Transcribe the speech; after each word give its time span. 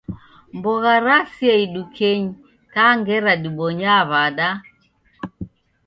Mbogha 0.55 0.93
rasia 1.05 1.55
idukenyi 1.65 2.31
ta 2.73 2.85
ngera 2.97 3.31
dibonyaa 3.41 4.01
w'ada 4.09 4.49